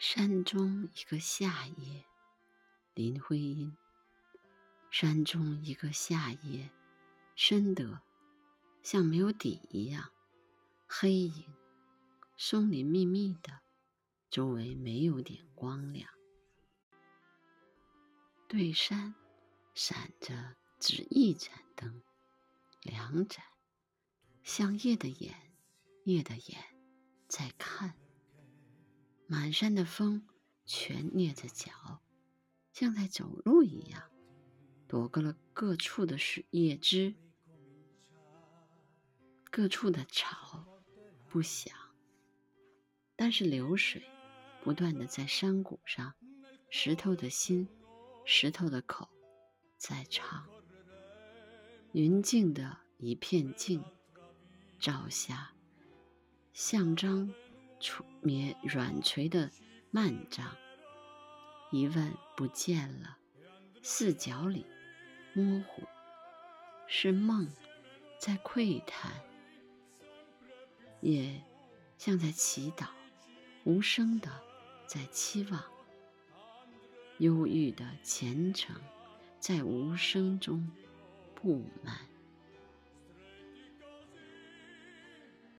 [0.00, 2.04] 山中一个夏夜，
[2.94, 3.76] 林徽因。
[4.92, 6.70] 山中一个夏夜，
[7.34, 8.00] 深得
[8.80, 10.12] 像没有底一样，
[10.86, 11.52] 黑影，
[12.36, 13.58] 松林密密的，
[14.30, 16.08] 周围没有点光亮。
[18.46, 19.16] 对山
[19.74, 22.00] 闪着只一盏灯，
[22.82, 23.44] 两盏，
[24.44, 25.34] 像夜的眼，
[26.04, 26.64] 夜的眼
[27.26, 27.96] 在看。
[29.30, 30.26] 满山的风
[30.64, 32.00] 全蹑着脚，
[32.72, 34.02] 像在走路一样，
[34.88, 37.14] 躲过了各处的树叶枝，
[39.50, 40.64] 各处的草
[41.28, 41.76] 不响。
[43.16, 44.02] 但是流水
[44.64, 46.14] 不断的在山谷上，
[46.70, 47.68] 石头的心，
[48.24, 49.10] 石头的口，
[49.76, 50.48] 在唱。
[51.92, 53.84] 云静的一片静，
[54.80, 55.52] 照下
[56.54, 57.30] 象章。
[57.80, 59.50] 出绵软垂的
[59.92, 60.56] 幔帐，
[61.70, 63.16] 一问不见了，
[63.82, 64.66] 四角里
[65.34, 65.82] 模糊，
[66.86, 67.48] 是梦
[68.18, 69.12] 在窥探，
[71.00, 71.42] 也
[71.96, 72.88] 像在祈祷，
[73.64, 74.28] 无声的
[74.86, 75.62] 在期望，
[77.18, 78.74] 忧郁的虔诚
[79.38, 80.68] 在无声中
[81.34, 82.07] 布满。